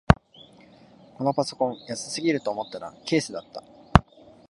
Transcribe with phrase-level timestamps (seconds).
[1.15, 3.63] このパソコン安すぎると思ったらケースだった